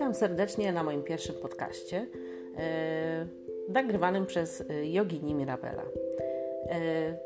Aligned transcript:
Witam 0.00 0.14
serdecznie 0.14 0.72
na 0.72 0.82
moim 0.82 1.02
pierwszym 1.02 1.34
podcaście, 1.34 2.06
e, 2.58 3.26
nagrywanym 3.68 4.26
przez 4.26 4.64
Jogini 4.82 5.34
Mirabela. 5.34 5.82
E, 5.82 7.18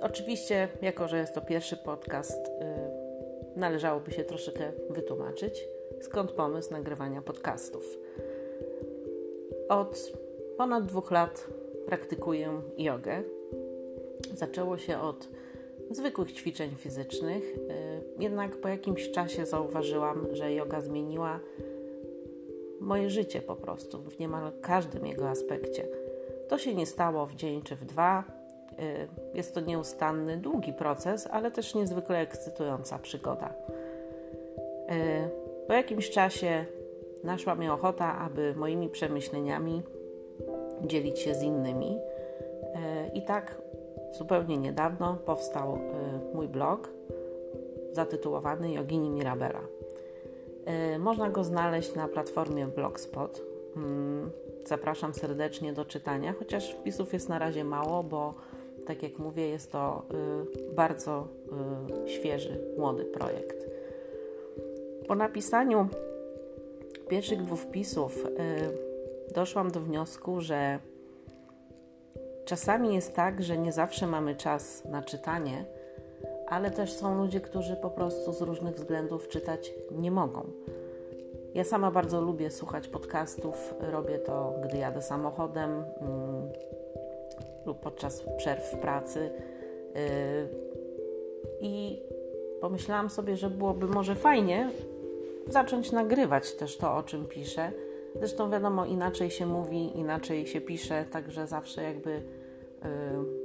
oczywiście, 0.00 0.68
jako 0.82 1.08
że 1.08 1.18
jest 1.18 1.34
to 1.34 1.40
pierwszy 1.40 1.76
podcast, 1.76 2.46
e, 2.46 2.90
należałoby 3.56 4.10
się 4.12 4.24
troszeczkę 4.24 4.72
wytłumaczyć, 4.90 5.68
skąd 6.00 6.32
pomysł 6.32 6.72
nagrywania 6.72 7.22
podcastów. 7.22 7.98
Od 9.68 10.12
ponad 10.56 10.86
dwóch 10.86 11.10
lat 11.10 11.46
praktykuję 11.86 12.62
jogę. 12.78 13.22
Zaczęło 14.34 14.78
się 14.78 15.00
od 15.00 15.28
zwykłych 15.90 16.32
ćwiczeń 16.32 16.70
fizycznych, 16.76 17.56
jednak 18.18 18.56
po 18.56 18.68
jakimś 18.68 19.10
czasie 19.10 19.46
zauważyłam, 19.46 20.26
że 20.32 20.54
yoga 20.54 20.80
zmieniła 20.80 21.40
moje 22.82 23.10
życie 23.10 23.42
po 23.42 23.56
prostu 23.56 23.98
w 23.98 24.18
niemal 24.18 24.52
każdym 24.60 25.06
jego 25.06 25.28
aspekcie. 25.28 25.86
To 26.48 26.58
się 26.58 26.74
nie 26.74 26.86
stało 26.86 27.26
w 27.26 27.34
dzień 27.34 27.62
czy 27.62 27.76
w 27.76 27.84
dwa. 27.84 28.24
Y, 28.72 29.08
jest 29.34 29.54
to 29.54 29.60
nieustanny, 29.60 30.36
długi 30.36 30.72
proces, 30.72 31.28
ale 31.30 31.50
też 31.50 31.74
niezwykle 31.74 32.18
ekscytująca 32.18 32.98
przygoda. 32.98 33.52
Y, 34.90 35.66
po 35.66 35.72
jakimś 35.72 36.10
czasie 36.10 36.64
naszła 37.24 37.54
mnie 37.54 37.72
ochota, 37.72 38.18
aby 38.18 38.54
moimi 38.56 38.88
przemyśleniami 38.88 39.82
dzielić 40.86 41.18
się 41.18 41.34
z 41.34 41.42
innymi. 41.42 41.98
I 43.14 43.22
tak 43.22 43.62
zupełnie 44.18 44.58
niedawno 44.58 45.16
powstał 45.24 45.78
mój 46.34 46.48
blog 46.48 46.88
zatytułowany 47.92 48.72
Jogini 48.72 49.10
Mirabela. 49.10 49.60
Y, 50.94 50.98
można 50.98 51.30
go 51.30 51.44
znaleźć 51.44 51.94
na 51.94 52.08
platformie 52.08 52.66
Blogspot. 52.66 53.42
Mm, 53.76 54.30
zapraszam 54.66 55.14
serdecznie 55.14 55.72
do 55.72 55.84
czytania, 55.84 56.34
chociaż 56.38 56.74
wpisów 56.74 57.12
jest 57.12 57.28
na 57.28 57.38
razie 57.38 57.64
mało, 57.64 58.02
bo 58.02 58.34
tak 58.86 59.02
jak 59.02 59.18
mówię, 59.18 59.48
jest 59.48 59.72
to 59.72 60.02
y, 60.70 60.74
bardzo 60.74 61.28
y, 62.04 62.08
świeży, 62.08 62.60
młody 62.78 63.04
projekt. 63.04 63.66
Po 65.08 65.14
napisaniu 65.14 65.88
pierwszych 67.08 67.42
dwóch 67.42 67.60
wpisów 67.60 68.24
doszłam 69.34 69.70
do 69.70 69.80
wniosku, 69.80 70.40
że 70.40 70.78
czasami 72.44 72.94
jest 72.94 73.14
tak, 73.14 73.42
że 73.42 73.58
nie 73.58 73.72
zawsze 73.72 74.06
mamy 74.06 74.36
czas 74.36 74.84
na 74.84 75.02
czytanie 75.02 75.64
ale 76.52 76.70
też 76.70 76.92
są 76.92 77.16
ludzie, 77.16 77.40
którzy 77.40 77.76
po 77.76 77.90
prostu 77.90 78.32
z 78.32 78.40
różnych 78.40 78.74
względów 78.74 79.28
czytać 79.28 79.74
nie 79.90 80.10
mogą. 80.10 80.42
Ja 81.54 81.64
sama 81.64 81.90
bardzo 81.90 82.20
lubię 82.20 82.50
słuchać 82.50 82.88
podcastów, 82.88 83.74
robię 83.80 84.18
to, 84.18 84.54
gdy 84.64 84.78
jadę 84.78 85.02
samochodem 85.02 85.70
mm, 85.70 86.52
lub 87.66 87.80
podczas 87.80 88.22
przerw 88.36 88.72
w 88.72 88.78
pracy. 88.78 89.30
Yy, 89.94 90.00
I 91.60 92.02
pomyślałam 92.60 93.10
sobie, 93.10 93.36
że 93.36 93.50
byłoby 93.50 93.86
może 93.86 94.14
fajnie 94.14 94.70
zacząć 95.46 95.92
nagrywać 95.92 96.52
też 96.52 96.76
to, 96.76 96.96
o 96.96 97.02
czym 97.02 97.26
piszę. 97.26 97.72
Zresztą 98.16 98.50
wiadomo, 98.50 98.86
inaczej 98.86 99.30
się 99.30 99.46
mówi, 99.46 99.98
inaczej 99.98 100.46
się 100.46 100.60
pisze, 100.60 101.04
także 101.12 101.46
zawsze 101.46 101.82
jakby 101.82 102.10
yy, 102.10 103.41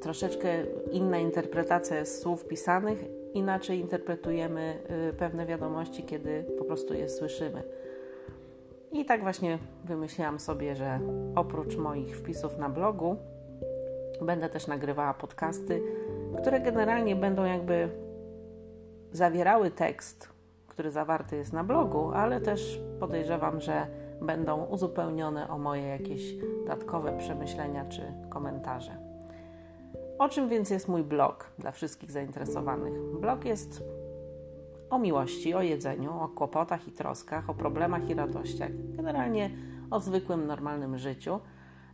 troszeczkę 0.00 0.48
inna 0.92 1.18
interpretacja 1.18 1.96
jest 1.96 2.22
słów 2.22 2.44
pisanych, 2.44 3.04
inaczej 3.34 3.78
interpretujemy 3.78 4.78
y, 5.10 5.12
pewne 5.12 5.46
wiadomości, 5.46 6.02
kiedy 6.02 6.44
po 6.58 6.64
prostu 6.64 6.94
je 6.94 7.08
słyszymy. 7.08 7.62
I 8.92 9.04
tak 9.04 9.22
właśnie 9.22 9.58
wymyśliłam 9.84 10.40
sobie, 10.40 10.76
że 10.76 11.00
oprócz 11.34 11.76
moich 11.76 12.18
wpisów 12.18 12.58
na 12.58 12.68
blogu, 12.68 13.16
będę 14.22 14.48
też 14.48 14.66
nagrywała 14.66 15.14
podcasty, 15.14 15.82
które 16.38 16.60
generalnie 16.60 17.16
będą 17.16 17.44
jakby 17.44 17.88
zawierały 19.12 19.70
tekst, 19.70 20.28
który 20.68 20.90
zawarty 20.90 21.36
jest 21.36 21.52
na 21.52 21.64
blogu, 21.64 22.10
ale 22.14 22.40
też 22.40 22.80
podejrzewam, 23.00 23.60
że 23.60 23.86
będą 24.20 24.64
uzupełnione 24.64 25.48
o 25.48 25.58
moje 25.58 25.82
jakieś 25.82 26.36
dodatkowe 26.36 27.18
przemyślenia 27.18 27.84
czy 27.84 28.02
komentarze. 28.28 29.05
O 30.18 30.28
czym 30.28 30.48
więc 30.48 30.70
jest 30.70 30.88
mój 30.88 31.02
blog 31.02 31.50
dla 31.58 31.70
wszystkich 31.70 32.10
zainteresowanych? 32.10 32.92
Blog 33.20 33.44
jest 33.44 33.82
o 34.90 34.98
miłości, 34.98 35.54
o 35.54 35.62
jedzeniu, 35.62 36.20
o 36.20 36.28
kłopotach 36.28 36.88
i 36.88 36.92
troskach, 36.92 37.50
o 37.50 37.54
problemach 37.54 38.10
i 38.10 38.14
radościach, 38.14 38.70
generalnie 38.96 39.50
o 39.90 40.00
zwykłym, 40.00 40.46
normalnym 40.46 40.98
życiu, 40.98 41.40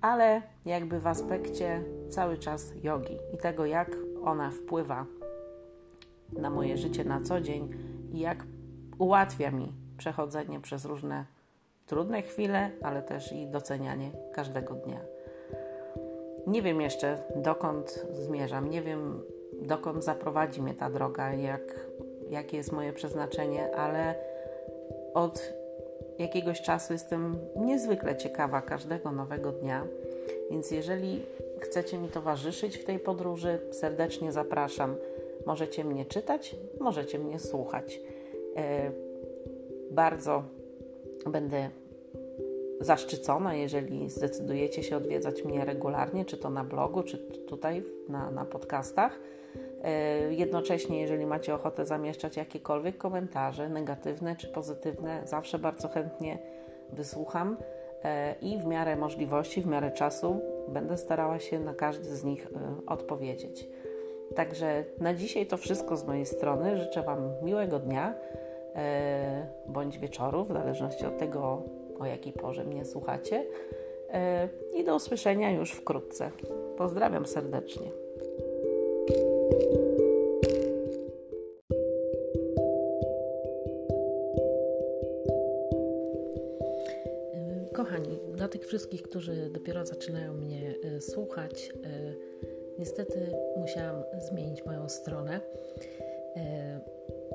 ale 0.00 0.42
jakby 0.64 1.00
w 1.00 1.06
aspekcie 1.06 1.82
cały 2.10 2.38
czas 2.38 2.72
jogi 2.82 3.18
i 3.34 3.38
tego, 3.38 3.66
jak 3.66 3.90
ona 4.24 4.50
wpływa 4.50 5.06
na 6.32 6.50
moje 6.50 6.78
życie 6.78 7.04
na 7.04 7.20
co 7.20 7.40
dzień 7.40 7.68
i 8.12 8.18
jak 8.18 8.46
ułatwia 8.98 9.50
mi 9.50 9.72
przechodzenie 9.96 10.60
przez 10.60 10.84
różne 10.84 11.24
trudne 11.86 12.22
chwile, 12.22 12.70
ale 12.82 13.02
też 13.02 13.32
i 13.32 13.46
docenianie 13.46 14.10
każdego 14.34 14.74
dnia. 14.74 15.00
Nie 16.46 16.62
wiem 16.62 16.80
jeszcze, 16.80 17.18
dokąd 17.36 18.06
zmierzam, 18.10 18.70
nie 18.70 18.82
wiem, 18.82 19.22
dokąd 19.62 20.04
zaprowadzi 20.04 20.62
mnie 20.62 20.74
ta 20.74 20.90
droga, 20.90 21.32
jak, 21.32 21.80
jakie 22.30 22.56
jest 22.56 22.72
moje 22.72 22.92
przeznaczenie, 22.92 23.76
ale 23.76 24.14
od 25.14 25.52
jakiegoś 26.18 26.62
czasu 26.62 26.92
jestem 26.92 27.38
niezwykle 27.56 28.16
ciekawa 28.16 28.62
każdego 28.62 29.12
nowego 29.12 29.52
dnia. 29.52 29.86
Więc 30.50 30.70
jeżeli 30.70 31.22
chcecie 31.60 31.98
mi 31.98 32.08
towarzyszyć 32.08 32.78
w 32.78 32.84
tej 32.84 32.98
podróży, 32.98 33.58
serdecznie 33.70 34.32
zapraszam. 34.32 34.96
Możecie 35.46 35.84
mnie 35.84 36.04
czytać, 36.04 36.56
możecie 36.80 37.18
mnie 37.18 37.38
słuchać. 37.38 38.00
E, 38.56 38.90
bardzo 39.90 40.42
będę 41.26 41.70
zaszczycona, 42.80 43.54
jeżeli 43.54 44.10
zdecydujecie 44.10 44.82
się 44.82 44.96
odwiedzać 44.96 45.44
mnie 45.44 45.64
regularnie, 45.64 46.24
czy 46.24 46.36
to 46.36 46.50
na 46.50 46.64
blogu, 46.64 47.02
czy 47.02 47.18
tutaj 47.18 47.82
na, 48.08 48.30
na 48.30 48.44
podcastach. 48.44 49.18
E, 49.84 50.34
jednocześnie, 50.34 51.00
jeżeli 51.00 51.26
macie 51.26 51.54
ochotę 51.54 51.86
zamieszczać 51.86 52.36
jakiekolwiek 52.36 52.96
komentarze, 52.96 53.68
negatywne 53.68 54.36
czy 54.36 54.48
pozytywne, 54.48 55.22
zawsze 55.24 55.58
bardzo 55.58 55.88
chętnie 55.88 56.38
wysłucham 56.92 57.56
e, 58.04 58.34
i 58.40 58.58
w 58.58 58.64
miarę 58.64 58.96
możliwości, 58.96 59.62
w 59.62 59.66
miarę 59.66 59.90
czasu 59.90 60.40
będę 60.68 60.96
starała 60.96 61.38
się 61.38 61.60
na 61.60 61.74
każdy 61.74 62.16
z 62.16 62.24
nich 62.24 62.46
e, 62.46 62.86
odpowiedzieć. 62.86 63.68
Także 64.34 64.84
na 65.00 65.14
dzisiaj 65.14 65.46
to 65.46 65.56
wszystko 65.56 65.96
z 65.96 66.04
mojej 66.04 66.26
strony. 66.26 66.76
Życzę 66.76 67.02
Wam 67.02 67.32
miłego 67.42 67.78
dnia 67.78 68.14
bądź 69.66 69.98
wieczoru, 69.98 70.44
w 70.44 70.48
zależności 70.52 71.06
od 71.06 71.18
tego, 71.18 71.62
o 71.98 72.06
jakiej 72.06 72.32
porze 72.32 72.64
mnie 72.64 72.84
słuchacie. 72.84 73.46
E, 74.10 74.48
I 74.74 74.84
do 74.84 74.96
usłyszenia 74.96 75.50
już 75.50 75.72
wkrótce. 75.72 76.30
Pozdrawiam 76.76 77.26
serdecznie. 77.26 77.90
E, 87.34 87.66
kochani, 87.72 88.18
dla 88.34 88.48
tych 88.48 88.66
wszystkich, 88.66 89.02
którzy 89.02 89.50
dopiero 89.50 89.86
zaczynają 89.86 90.34
mnie 90.34 90.74
e, 90.84 91.00
słuchać, 91.00 91.72
niestety 92.78 93.32
musiałam 93.56 94.04
zmienić 94.18 94.66
moją 94.66 94.88
stronę. 94.88 95.40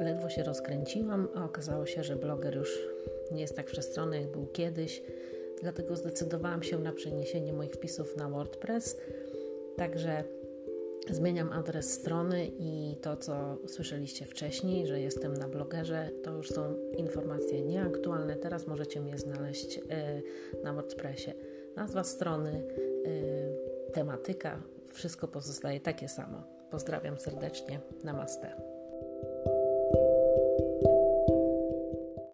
Ledwo 0.00 0.28
się 0.28 0.42
rozkręciłam, 0.42 1.28
a 1.34 1.44
okazało 1.44 1.86
się, 1.86 2.04
że 2.04 2.16
bloger 2.16 2.56
już 2.56 2.88
nie 3.32 3.40
jest 3.40 3.56
tak 3.56 3.70
wszechstronny, 3.70 4.20
jak 4.20 4.30
był 4.30 4.46
kiedyś. 4.46 5.02
Dlatego 5.62 5.96
zdecydowałam 5.96 6.62
się 6.62 6.78
na 6.78 6.92
przeniesienie 6.92 7.52
moich 7.52 7.72
wpisów 7.72 8.16
na 8.16 8.28
WordPress. 8.28 8.96
Także 9.76 10.24
zmieniam 11.10 11.52
adres 11.52 11.92
strony 11.92 12.50
i 12.58 12.96
to, 13.02 13.16
co 13.16 13.58
słyszeliście 13.66 14.26
wcześniej, 14.26 14.86
że 14.86 15.00
jestem 15.00 15.36
na 15.36 15.48
blogerze, 15.48 16.10
to 16.24 16.30
już 16.30 16.50
są 16.50 16.76
informacje 16.96 17.62
nieaktualne. 17.62 18.36
Teraz 18.36 18.66
możecie 18.66 19.00
mnie 19.00 19.18
znaleźć 19.18 19.78
e, 19.78 20.22
na 20.64 20.72
WordPressie. 20.72 21.32
Nazwa 21.76 22.04
strony, 22.04 22.64
e, 23.88 23.92
tematyka, 23.92 24.62
wszystko 24.92 25.28
pozostaje 25.28 25.80
takie 25.80 26.08
samo. 26.08 26.42
Pozdrawiam 26.70 27.18
serdecznie. 27.18 27.80
Namaste. 28.04 28.71